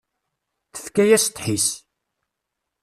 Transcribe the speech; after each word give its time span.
Tefka-yas 0.73 1.25
ddḥis. 1.27 1.67